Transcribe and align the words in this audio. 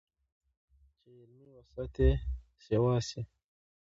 چې 0.99 1.09
علمي 1.21 1.47
وسعت 1.55 1.95
ئې 2.03 2.09
سېوا 2.63 2.95
شي 3.07 3.21